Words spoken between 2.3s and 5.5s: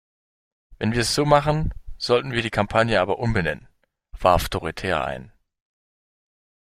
wir die Kampagne aber umbenennen, warf Dorothea ein.